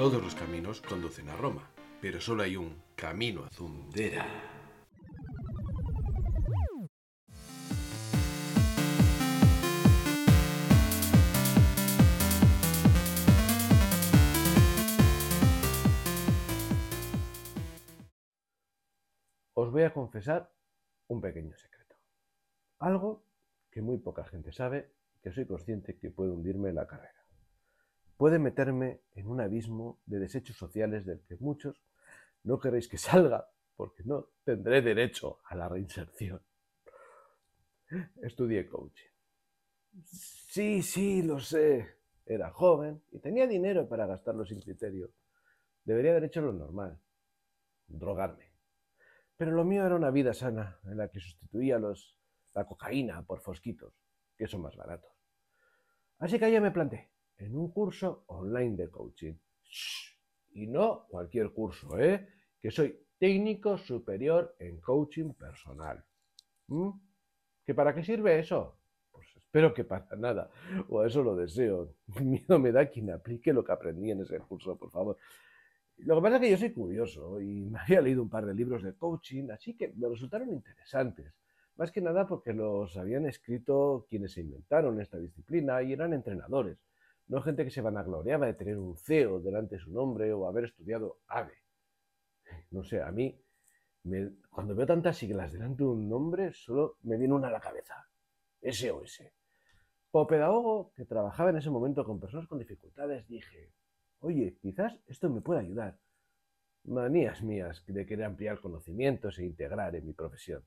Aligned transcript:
Todos 0.00 0.22
los 0.22 0.34
caminos 0.34 0.80
conducen 0.80 1.28
a 1.28 1.36
Roma, 1.36 1.70
pero 2.00 2.22
solo 2.22 2.42
hay 2.42 2.56
un 2.56 2.74
camino 2.96 3.44
a 3.44 3.50
Zundera. 3.50 4.26
Os 19.52 19.70
voy 19.70 19.82
a 19.82 19.92
confesar 19.92 20.50
un 21.08 21.20
pequeño 21.20 21.54
secreto. 21.58 21.96
Algo 22.78 23.22
que 23.70 23.82
muy 23.82 23.98
poca 23.98 24.24
gente 24.24 24.50
sabe 24.50 24.94
que 25.22 25.30
soy 25.30 25.44
consciente 25.44 25.98
que 25.98 26.08
puede 26.10 26.30
hundirme 26.30 26.70
en 26.70 26.76
la 26.76 26.86
carrera 26.86 27.19
puede 28.20 28.38
meterme 28.38 29.00
en 29.14 29.28
un 29.28 29.40
abismo 29.40 29.98
de 30.04 30.18
desechos 30.18 30.54
sociales 30.54 31.06
del 31.06 31.22
que 31.22 31.38
muchos 31.40 31.82
no 32.44 32.60
queréis 32.60 32.86
que 32.86 32.98
salga, 32.98 33.48
porque 33.74 34.02
no 34.04 34.26
tendré 34.44 34.82
derecho 34.82 35.38
a 35.46 35.54
la 35.54 35.70
reinserción. 35.70 36.38
Estudié 38.20 38.68
coaching. 38.68 39.08
Sí, 40.04 40.82
sí, 40.82 41.22
lo 41.22 41.40
sé. 41.40 41.96
Era 42.26 42.50
joven 42.50 43.00
y 43.10 43.20
tenía 43.20 43.46
dinero 43.46 43.88
para 43.88 44.04
gastarlo 44.04 44.44
sin 44.44 44.60
criterio. 44.60 45.08
Debería 45.82 46.10
haber 46.10 46.24
hecho 46.24 46.42
lo 46.42 46.52
normal, 46.52 47.00
drogarme. 47.86 48.52
Pero 49.38 49.52
lo 49.52 49.64
mío 49.64 49.86
era 49.86 49.96
una 49.96 50.10
vida 50.10 50.34
sana, 50.34 50.78
en 50.84 50.98
la 50.98 51.08
que 51.08 51.20
sustituía 51.20 51.78
los, 51.78 52.18
la 52.52 52.66
cocaína 52.66 53.22
por 53.22 53.40
fosquitos, 53.40 53.94
que 54.36 54.46
son 54.46 54.60
más 54.60 54.76
baratos. 54.76 55.10
Así 56.18 56.38
que 56.38 56.52
ya 56.52 56.60
me 56.60 56.70
planté 56.70 57.08
en 57.40 57.56
un 57.56 57.70
curso 57.70 58.24
online 58.28 58.76
de 58.76 58.88
coaching. 58.88 59.34
Y 60.52 60.66
no 60.66 61.06
cualquier 61.08 61.50
curso, 61.50 61.98
¿eh? 61.98 62.28
Que 62.60 62.70
soy 62.70 62.98
técnico 63.18 63.78
superior 63.78 64.56
en 64.58 64.80
coaching 64.80 65.32
personal. 65.34 66.04
¿Mm? 66.68 66.90
¿Que 67.64 67.74
para 67.74 67.94
qué 67.94 68.02
sirve 68.02 68.38
eso? 68.38 68.78
Pues 69.10 69.28
espero 69.36 69.72
que 69.72 69.84
para 69.84 70.16
nada, 70.16 70.50
o 70.88 71.04
eso 71.04 71.22
lo 71.22 71.36
deseo. 71.36 71.94
Miedo 72.20 72.58
me 72.58 72.72
da 72.72 72.86
quien 72.90 73.10
aplique 73.10 73.52
lo 73.52 73.64
que 73.64 73.72
aprendí 73.72 74.10
en 74.10 74.22
ese 74.22 74.38
curso, 74.40 74.76
por 74.76 74.90
favor. 74.90 75.16
Lo 75.98 76.16
que 76.16 76.22
pasa 76.22 76.36
es 76.36 76.42
que 76.42 76.50
yo 76.50 76.56
soy 76.56 76.72
curioso 76.72 77.40
y 77.40 77.68
me 77.70 77.78
había 77.78 78.00
leído 78.00 78.22
un 78.22 78.30
par 78.30 78.46
de 78.46 78.54
libros 78.54 78.82
de 78.82 78.94
coaching, 78.94 79.50
así 79.50 79.76
que 79.76 79.92
me 79.94 80.08
resultaron 80.08 80.50
interesantes. 80.50 81.34
Más 81.76 81.92
que 81.92 82.00
nada 82.00 82.26
porque 82.26 82.52
los 82.52 82.96
habían 82.96 83.26
escrito 83.26 84.06
quienes 84.08 84.32
se 84.32 84.40
inventaron 84.40 85.00
esta 85.00 85.18
disciplina 85.18 85.82
y 85.82 85.92
eran 85.92 86.12
entrenadores 86.12 86.78
no 87.30 87.40
gente 87.42 87.64
que 87.64 87.70
se 87.70 87.80
vanagloriaba 87.80 88.46
de 88.46 88.54
tener 88.54 88.76
un 88.76 88.96
CEO 88.96 89.38
delante 89.38 89.76
de 89.76 89.80
su 89.80 89.92
nombre 89.92 90.32
o 90.32 90.48
haber 90.48 90.64
estudiado 90.64 91.20
AVE. 91.28 91.54
No 92.72 92.82
sé, 92.82 93.00
a 93.00 93.12
mí, 93.12 93.40
cuando 94.50 94.74
veo 94.74 94.84
tantas 94.84 95.16
siglas 95.16 95.52
delante 95.52 95.84
de 95.84 95.90
un 95.90 96.08
nombre, 96.08 96.52
solo 96.52 96.96
me 97.02 97.16
viene 97.16 97.34
una 97.34 97.46
a 97.46 97.52
la 97.52 97.60
cabeza. 97.60 98.08
SOS. 98.60 99.22
Como 100.10 100.26
pedagogo 100.26 100.92
que 100.96 101.04
trabajaba 101.04 101.50
en 101.50 101.58
ese 101.58 101.70
momento 101.70 102.04
con 102.04 102.18
personas 102.18 102.48
con 102.48 102.58
dificultades, 102.58 103.28
dije, 103.28 103.70
oye, 104.18 104.56
quizás 104.60 104.98
esto 105.06 105.30
me 105.30 105.40
pueda 105.40 105.60
ayudar. 105.60 105.98
Manías 106.82 107.42
mías 107.42 107.84
de 107.86 108.06
querer 108.06 108.24
ampliar 108.24 108.60
conocimientos 108.60 109.38
e 109.38 109.44
integrar 109.44 109.94
en 109.94 110.04
mi 110.04 110.14
profesión. 110.14 110.64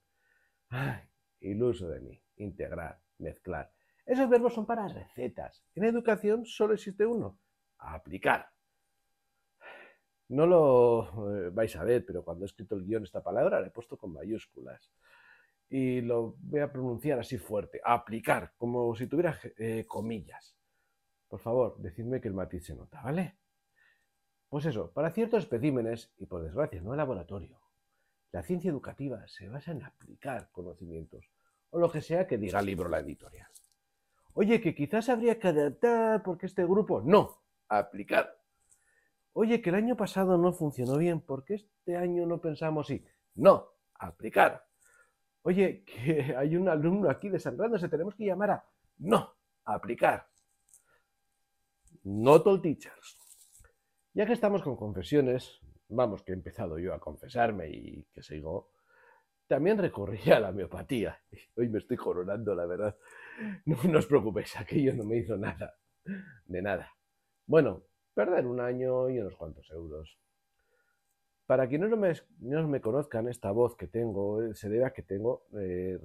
Ay, 0.70 1.02
iluso 1.42 1.90
de 1.90 2.00
mí. 2.00 2.22
Integrar, 2.38 3.02
mezclar. 3.18 3.70
Esos 4.06 4.30
verbos 4.30 4.54
son 4.54 4.66
para 4.66 4.88
recetas. 4.88 5.64
En 5.76 5.86
educación 5.86 6.46
solo 6.46 6.74
existe 6.74 7.06
uno, 7.06 7.40
aplicar. 7.78 8.50
No 10.30 10.46
lo 10.46 11.30
eh, 11.32 11.50
vais 11.52 11.76
a 11.76 11.84
ver, 11.84 12.06
pero 12.06 12.24
cuando 12.24 12.44
he 12.46 12.48
escrito 12.48 12.76
el 12.76 12.86
guion 12.86 13.04
esta 13.04 13.24
palabra 13.24 13.62
la 13.62 13.68
he 13.68 13.72
puesto 13.72 13.98
con 13.98 14.14
mayúsculas. 14.14 14.92
Y 15.70 16.02
lo 16.02 16.36
voy 16.40 16.60
a 16.60 16.72
pronunciar 16.72 17.20
así 17.20 17.38
fuerte, 17.38 17.82
aplicar, 17.84 18.54
como 18.58 18.96
si 18.96 19.08
tuviera 19.08 19.40
eh, 19.58 19.86
comillas. 19.88 20.58
Por 21.28 21.40
favor, 21.40 21.78
decidme 21.80 22.22
que 22.22 22.28
el 22.28 22.34
matiz 22.34 22.66
se 22.66 22.76
nota, 22.76 23.02
¿vale? 23.02 23.38
Pues 24.50 24.66
eso, 24.66 24.92
para 24.92 25.10
ciertos 25.10 25.44
especímenes, 25.44 26.14
y 26.18 26.28
por 26.28 26.44
desgracia 26.44 26.82
no 26.82 26.92
en 26.92 26.98
laboratorio, 26.98 27.60
la 28.32 28.44
ciencia 28.44 28.70
educativa 28.70 29.28
se 29.28 29.48
basa 29.50 29.72
en 29.72 29.84
aplicar 29.84 30.50
conocimientos, 30.52 31.32
o 31.72 31.80
lo 31.80 31.92
que 31.92 32.02
sea 32.02 32.28
que 32.28 32.38
diga 32.38 32.60
el 32.60 32.68
libro 32.68 32.88
la 32.88 33.00
editorial. 33.00 33.50
Oye, 34.36 34.62
que 34.62 34.74
quizás 34.74 35.10
habría 35.10 35.38
que 35.38 35.50
adaptar 35.50 36.24
porque 36.24 36.48
este 36.48 36.66
grupo 36.66 37.02
no, 37.02 37.42
aplicar. 37.68 38.36
Oye, 39.34 39.62
que 39.62 39.70
el 39.70 39.76
año 39.76 39.96
pasado 39.96 40.38
no 40.38 40.54
funcionó 40.54 40.98
bien 40.98 41.22
porque 41.22 41.56
este 41.56 41.98
año 41.98 42.26
no 42.26 42.40
pensamos 42.42 42.90
y 42.90 43.06
no, 43.36 43.70
aplicar. 43.96 44.66
Oye, 45.44 45.84
que 45.86 46.36
hay 46.36 46.56
un 46.56 46.68
alumno 46.68 47.10
aquí 47.10 47.30
desangrándose, 47.30 47.90
tenemos 47.90 48.16
que 48.16 48.26
llamar 48.26 48.52
a 48.52 48.66
no, 49.00 49.36
aplicar. 49.66 50.28
Not 52.04 52.46
all 52.48 52.62
teachers. 52.62 53.18
Ya 54.14 54.26
que 54.26 54.34
estamos 54.34 54.62
con 54.62 54.76
confesiones, 54.76 55.60
vamos, 55.90 56.24
que 56.24 56.32
he 56.32 56.36
empezado 56.36 56.78
yo 56.78 56.94
a 56.94 57.00
confesarme 57.00 57.70
y 57.70 58.04
que 58.12 58.22
sigo, 58.22 58.72
también 59.48 59.78
recurrí 59.78 60.32
a 60.32 60.40
la 60.40 60.52
miopatía. 60.52 61.20
Hoy 61.56 61.70
me 61.70 61.80
estoy 61.80 61.98
coronando, 61.98 62.56
la 62.56 62.66
verdad. 62.66 62.98
No, 63.66 63.98
os 63.98 64.06
preocupéis, 64.06 64.56
aquello 64.60 64.94
no 64.94 65.04
me 65.04 65.18
hizo 65.18 65.38
nada. 65.38 65.76
De 66.46 66.62
nada. 66.62 66.90
Bueno, 67.46 67.84
perder 68.14 68.46
un 68.46 68.60
año 68.60 69.10
y 69.10 69.20
unos 69.20 69.36
cuantos 69.36 69.70
euros. 69.72 70.18
Para 71.46 71.68
quienes 71.68 71.90
no 71.90 71.98
me, 71.98 72.14
no 72.40 72.68
me 72.68 72.82
conozcan, 72.82 73.28
esta 73.28 73.52
voz 73.52 73.76
que 73.76 73.88
tengo 73.88 74.42
eh, 74.42 74.56
se 74.56 74.70
debe 74.70 74.86
a 74.86 74.94
que 74.94 75.04
tengo 75.04 75.46
eh, 75.60 76.00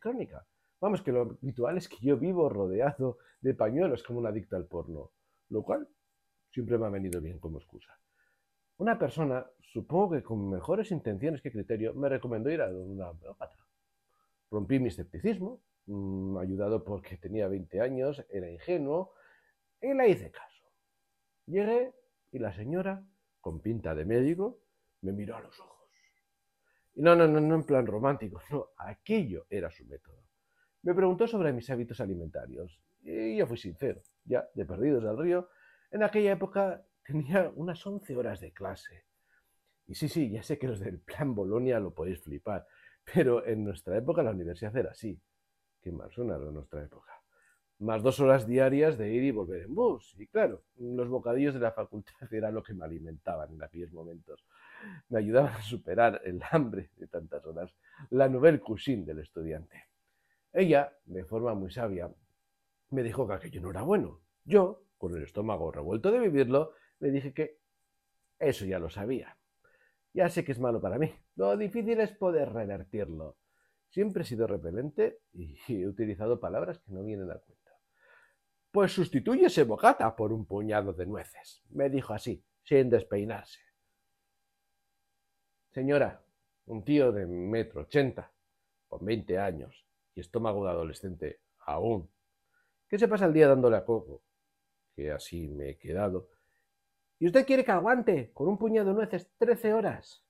crónica. 0.00 0.46
Vamos, 0.80 1.02
que 1.02 1.12
lo 1.12 1.22
habitual 1.22 1.78
es 1.78 1.88
que 1.88 1.96
yo 2.00 2.16
vivo 2.16 2.48
rodeado 2.48 3.18
de 3.40 3.54
pañuelos 3.54 4.02
como 4.02 4.20
un 4.20 4.26
adicto 4.26 4.56
al 4.56 4.66
porno, 4.66 5.12
lo 5.48 5.62
cual 5.62 5.88
siempre 6.50 6.78
me 6.78 6.86
ha 6.86 6.90
venido 6.90 7.20
bien 7.20 7.38
como 7.38 7.58
excusa. 7.58 7.98
Una 8.76 8.98
persona, 8.98 9.46
supongo 9.60 10.12
que 10.12 10.22
con 10.22 10.50
mejores 10.50 10.90
intenciones 10.90 11.40
que 11.40 11.50
criterio, 11.50 11.94
me 11.94 12.08
recomendó 12.08 12.50
ir 12.50 12.60
a 12.60 12.68
una 12.68 13.10
homeópata. 13.10 13.56
Rompí 14.50 14.78
mi 14.78 14.88
escepticismo, 14.88 15.60
mm, 15.86 16.38
ayudado 16.38 16.84
porque 16.84 17.16
tenía 17.16 17.48
20 17.48 17.80
años, 17.80 18.24
era 18.30 18.50
ingenuo, 18.50 19.14
y 19.80 19.94
le 19.94 20.08
hice 20.08 20.30
caso. 20.30 20.64
Llegué 21.46 21.92
y 22.32 22.38
la 22.38 22.52
señora, 22.52 23.04
con 23.40 23.60
pinta 23.60 23.94
de 23.94 24.04
médico, 24.04 24.60
me 25.02 25.12
miró 25.12 25.36
a 25.36 25.40
los 25.40 25.58
ojos. 25.60 25.90
Y 26.94 27.02
no, 27.02 27.14
no, 27.14 27.26
no, 27.26 27.40
no 27.40 27.54
en 27.56 27.64
plan 27.64 27.86
romántico, 27.86 28.40
no, 28.50 28.70
aquello 28.78 29.46
era 29.50 29.70
su 29.70 29.84
método. 29.86 30.22
Me 30.82 30.94
preguntó 30.94 31.26
sobre 31.26 31.52
mis 31.52 31.68
hábitos 31.70 32.00
alimentarios 32.00 32.78
y 33.02 33.36
yo 33.36 33.46
fui 33.46 33.56
sincero, 33.56 34.02
ya 34.24 34.48
de 34.54 34.64
perdidos 34.64 35.04
al 35.04 35.18
río. 35.18 35.48
En 35.90 36.02
aquella 36.02 36.32
época 36.32 36.84
tenía 37.04 37.50
unas 37.54 37.86
11 37.86 38.16
horas 38.16 38.40
de 38.40 38.52
clase. 38.52 39.04
Y 39.86 39.94
sí, 39.94 40.08
sí, 40.08 40.30
ya 40.30 40.42
sé 40.42 40.58
que 40.58 40.68
los 40.68 40.80
del 40.80 41.00
plan 41.00 41.34
Bolonia 41.34 41.78
lo 41.78 41.92
podéis 41.92 42.22
flipar, 42.22 42.66
pero 43.12 43.46
en 43.46 43.64
nuestra 43.64 43.96
época 43.96 44.22
la 44.22 44.30
universidad 44.30 44.74
era 44.76 44.90
así. 44.90 45.20
Qué 45.84 45.92
mal 45.92 46.08
en 46.16 46.54
nuestra 46.54 46.82
época. 46.82 47.12
Más 47.80 48.02
dos 48.02 48.18
horas 48.18 48.46
diarias 48.46 48.96
de 48.96 49.12
ir 49.12 49.22
y 49.22 49.30
volver 49.32 49.64
en 49.64 49.74
bus. 49.74 50.16
Y 50.18 50.26
claro, 50.28 50.62
los 50.78 51.10
bocadillos 51.10 51.52
de 51.52 51.60
la 51.60 51.72
facultad 51.72 52.14
era 52.32 52.50
lo 52.50 52.62
que 52.62 52.72
me 52.72 52.86
alimentaban 52.86 53.52
en 53.52 53.62
aquellos 53.62 53.92
momentos. 53.92 54.42
Me 55.10 55.18
ayudaban 55.18 55.52
a 55.52 55.60
superar 55.60 56.22
el 56.24 56.40
hambre 56.50 56.88
de 56.96 57.06
tantas 57.06 57.44
horas. 57.44 57.70
La 58.08 58.30
nouvelle 58.30 58.60
cuisine 58.60 59.04
del 59.04 59.18
estudiante. 59.18 59.90
Ella, 60.54 60.90
de 61.04 61.22
forma 61.26 61.52
muy 61.52 61.70
sabia, 61.70 62.10
me 62.88 63.02
dijo 63.02 63.28
que 63.28 63.34
aquello 63.34 63.60
no 63.60 63.70
era 63.70 63.82
bueno. 63.82 64.22
Yo, 64.46 64.86
con 64.96 65.14
el 65.14 65.22
estómago 65.22 65.70
revuelto 65.70 66.10
de 66.10 66.18
vivirlo, 66.18 66.72
le 66.98 67.10
dije 67.10 67.34
que 67.34 67.58
eso 68.38 68.64
ya 68.64 68.78
lo 68.78 68.88
sabía. 68.88 69.36
Ya 70.14 70.30
sé 70.30 70.46
que 70.46 70.52
es 70.52 70.58
malo 70.58 70.80
para 70.80 70.98
mí. 70.98 71.12
Lo 71.36 71.54
difícil 71.58 72.00
es 72.00 72.12
poder 72.12 72.54
revertirlo. 72.54 73.36
Siempre 73.94 74.24
he 74.24 74.26
sido 74.26 74.48
repelente 74.48 75.20
y 75.34 75.56
he 75.68 75.86
utilizado 75.86 76.40
palabras 76.40 76.80
que 76.80 76.90
no 76.90 77.04
vienen 77.04 77.30
a 77.30 77.38
cuenta. 77.38 77.70
Pues 78.72 78.90
sustituye 78.90 79.46
ese 79.46 79.62
bocata 79.62 80.16
por 80.16 80.32
un 80.32 80.46
puñado 80.46 80.92
de 80.92 81.06
nueces, 81.06 81.62
me 81.70 81.88
dijo 81.88 82.12
así, 82.12 82.44
sin 82.64 82.90
despeinarse. 82.90 83.60
Señora, 85.70 86.24
un 86.66 86.84
tío 86.84 87.12
de 87.12 87.24
metro 87.24 87.82
ochenta, 87.82 88.32
con 88.88 89.04
veinte 89.04 89.38
años 89.38 89.86
y 90.12 90.22
estómago 90.22 90.64
de 90.64 90.70
adolescente 90.72 91.42
aún, 91.60 92.10
que 92.88 92.98
se 92.98 93.06
pasa 93.06 93.26
el 93.26 93.32
día 93.32 93.46
dándole 93.46 93.76
a 93.76 93.84
coco, 93.84 94.24
que 94.96 95.12
así 95.12 95.46
me 95.46 95.70
he 95.70 95.78
quedado, 95.78 96.30
¿Y 97.20 97.26
usted 97.26 97.46
quiere 97.46 97.64
que 97.64 97.70
aguante 97.70 98.32
con 98.34 98.48
un 98.48 98.58
puñado 98.58 98.88
de 98.88 98.94
nueces 98.94 99.30
13 99.38 99.72
horas? 99.72 100.24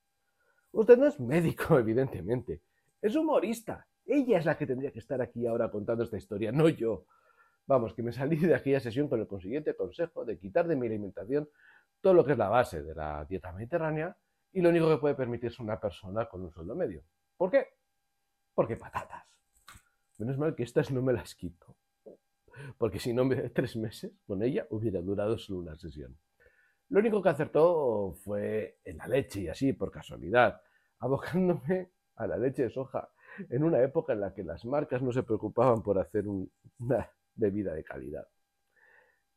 Usted 0.71 0.99
no 0.99 1.07
es 1.07 1.19
médico, 1.19 1.79
evidentemente. 1.79 2.61
Es 3.05 3.15
humorista. 3.15 3.85
Ella 4.03 4.39
es 4.39 4.45
la 4.45 4.57
que 4.57 4.65
tendría 4.65 4.91
que 4.91 4.97
estar 4.97 5.21
aquí 5.21 5.45
ahora 5.45 5.69
contando 5.69 6.03
esta 6.03 6.17
historia, 6.17 6.51
no 6.51 6.67
yo. 6.69 7.05
Vamos, 7.67 7.93
que 7.93 8.01
me 8.01 8.11
salí 8.11 8.35
de 8.35 8.55
aquella 8.55 8.79
sesión 8.79 9.07
con 9.07 9.19
el 9.19 9.27
consiguiente 9.27 9.75
consejo 9.75 10.25
de 10.25 10.39
quitar 10.39 10.67
de 10.67 10.75
mi 10.75 10.87
alimentación 10.87 11.47
todo 12.01 12.15
lo 12.15 12.25
que 12.25 12.31
es 12.31 12.37
la 12.39 12.49
base 12.49 12.81
de 12.81 12.95
la 12.95 13.23
dieta 13.25 13.51
mediterránea 13.51 14.17
y 14.53 14.59
lo 14.59 14.69
único 14.69 14.89
que 14.89 14.97
puede 14.97 15.13
permitirse 15.13 15.61
una 15.61 15.79
persona 15.79 16.27
con 16.27 16.41
un 16.41 16.51
sueldo 16.51 16.75
medio. 16.75 17.03
¿Por 17.37 17.51
qué? 17.51 17.67
Porque 18.55 18.75
patatas. 18.75 19.23
Menos 20.17 20.39
mal 20.39 20.55
que 20.55 20.63
estas 20.63 20.89
no 20.89 21.03
me 21.03 21.13
las 21.13 21.35
quito. 21.35 21.77
Porque 22.75 22.97
si 22.97 23.13
no, 23.13 23.23
me 23.23 23.49
tres 23.49 23.75
meses 23.75 24.13
con 24.25 24.41
ella 24.41 24.65
hubiera 24.71 24.99
durado 24.99 25.37
solo 25.37 25.59
una 25.59 25.75
sesión. 25.75 26.17
Lo 26.89 27.01
único 27.01 27.21
que 27.21 27.29
acertó 27.29 28.15
fue 28.23 28.79
en 28.83 28.97
la 28.97 29.07
leche 29.07 29.41
y 29.41 29.47
así, 29.47 29.73
por 29.73 29.91
casualidad, 29.91 30.59
abocándome 30.97 31.91
a 32.15 32.27
la 32.27 32.37
leche 32.37 32.63
de 32.63 32.69
soja 32.69 33.09
en 33.49 33.63
una 33.63 33.81
época 33.81 34.13
en 34.13 34.21
la 34.21 34.33
que 34.33 34.43
las 34.43 34.65
marcas 34.65 35.01
no 35.01 35.11
se 35.11 35.23
preocupaban 35.23 35.81
por 35.83 35.99
hacer 35.99 36.25
una 36.27 37.11
bebida 37.35 37.73
de 37.73 37.83
calidad. 37.83 38.27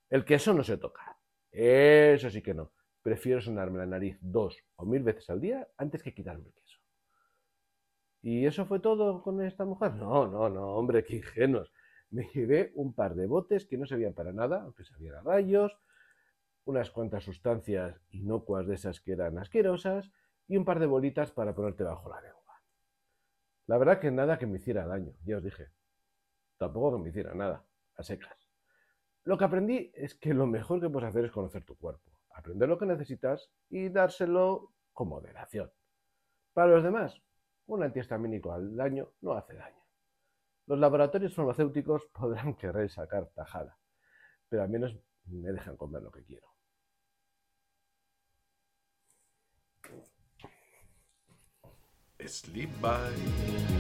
El 0.09 0.25
queso 0.25 0.55
no 0.55 0.63
se 0.63 0.79
toca. 0.79 1.19
Eso 1.51 2.31
sí 2.31 2.43
que 2.43 2.55
no. 2.55 2.73
Prefiero 3.03 3.41
sonarme 3.41 3.79
la 3.79 3.87
nariz 3.87 4.19
dos 4.21 4.57
o 4.77 4.85
mil 4.85 5.03
veces 5.03 5.29
al 5.31 5.41
día 5.41 5.69
antes 5.77 6.03
que 6.03 6.15
quitarme 6.15 6.47
el 6.47 6.53
queso. 6.53 6.79
¿Y 8.23 8.47
eso 8.47 8.67
fue 8.67 8.81
todo 8.81 9.23
con 9.23 9.43
esta 9.43 9.65
mujer? 9.65 9.95
No, 9.95 10.27
no, 10.27 10.49
no, 10.49 10.75
hombre, 10.75 11.05
qué 11.05 11.17
ingenuos. 11.17 11.73
Me 12.11 12.29
llevé 12.35 12.73
un 12.75 12.95
par 12.95 13.15
de 13.15 13.27
botes 13.27 13.67
que 13.67 13.77
no 13.77 13.87
servían 13.87 14.15
para 14.15 14.33
nada, 14.33 14.63
aunque 14.63 14.85
sabían 14.85 15.17
a 15.17 15.23
rayos, 15.23 15.79
unas 16.65 16.91
cuantas 16.91 17.25
sustancias 17.25 18.01
inocuas 18.11 18.67
de 18.67 18.75
esas 18.75 19.01
que 19.01 19.13
eran 19.13 19.39
asquerosas 19.39 20.11
y 20.47 20.57
un 20.57 20.65
par 20.65 20.81
de 20.81 20.87
bolitas 20.87 21.31
para 21.31 21.55
ponerte 21.55 21.85
bajo 21.85 22.09
la 22.11 22.21
lengua. 22.21 22.38
La 23.69 23.77
verdad 23.77 24.01
que 24.01 24.11
nada 24.11 24.39
que 24.39 24.47
me 24.47 24.57
hiciera 24.57 24.87
daño, 24.87 25.13
ya 25.27 25.37
os 25.37 25.45
dije. 25.45 25.69
Tampoco 26.57 26.97
que 26.97 27.03
me 27.03 27.11
hiciera 27.11 27.35
nada, 27.35 27.67
a 27.97 28.03
secas. 28.03 28.49
Lo 29.25 29.37
que 29.37 29.45
aprendí 29.45 29.93
es 29.95 30.15
que 30.15 30.33
lo 30.33 30.47
mejor 30.47 30.81
que 30.81 30.89
puedes 30.89 31.11
hacer 31.11 31.27
es 31.27 31.31
conocer 31.31 31.65
tu 31.65 31.77
cuerpo, 31.77 32.19
aprender 32.31 32.67
lo 32.67 32.79
que 32.79 32.87
necesitas 32.87 33.53
y 33.69 33.91
dárselo 33.91 34.73
con 34.95 35.11
moderación. 35.11 35.71
Para 36.55 36.73
los 36.73 36.83
demás, 36.83 37.21
un 37.67 37.83
antihistamínico 37.83 38.53
al 38.53 38.75
daño 38.75 39.13
no 39.21 39.35
hace 39.35 39.55
daño. 39.55 39.85
Los 40.65 40.79
laboratorios 40.79 41.35
farmacéuticos 41.35 42.07
podrán 42.13 42.55
querer 42.55 42.89
sacar 42.89 43.27
tajada, 43.35 43.79
pero 44.49 44.63
al 44.63 44.71
menos 44.71 44.97
me 45.27 45.53
dejan 45.53 45.77
comer 45.77 46.01
lo 46.03 46.11
que 46.11 46.25
quiero. 46.25 46.49
Sleep 52.29 52.69
Bye. 52.83 53.79